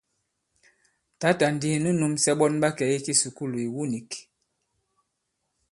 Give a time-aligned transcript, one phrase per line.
[1.19, 4.11] Tǎtà ndi nu nūmsɛ ɓɔn ɓa kɛ̀ i kisùkulù ìwu nīk.